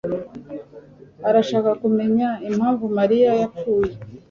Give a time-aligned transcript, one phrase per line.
[1.27, 3.93] arashaka kumenya impamvu Mariya yapfuye.